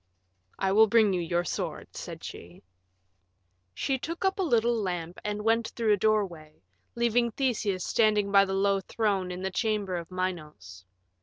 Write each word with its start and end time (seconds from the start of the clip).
"I 0.57 0.71
will 0.71 0.87
bring 0.87 1.13
you 1.13 1.21
your 1.21 1.43
sword," 1.43 1.95
said 1.95 2.23
she. 2.23 2.63
She 3.75 3.99
took 3.99 4.25
up 4.25 4.39
a 4.39 4.41
little 4.41 4.73
lamp 4.75 5.19
and 5.23 5.43
went 5.43 5.67
through 5.75 5.93
a 5.93 5.97
doorway, 5.97 6.63
leaving 6.95 7.29
Theseus 7.29 7.85
standing 7.85 8.31
by 8.31 8.45
the 8.45 8.55
low 8.55 8.79
throne 8.79 9.29
in 9.31 9.43
the 9.43 9.51
chamber 9.51 9.97
of 9.97 10.09
Minos. 10.09 10.85